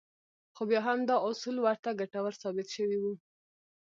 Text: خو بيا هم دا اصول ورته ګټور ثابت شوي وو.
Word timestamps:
خو 0.55 0.61
بيا 0.69 0.81
هم 0.87 0.99
دا 1.09 1.15
اصول 1.29 1.55
ورته 1.61 1.89
ګټور 2.01 2.33
ثابت 2.41 2.67
شوي 2.75 2.97
وو. 2.99 3.13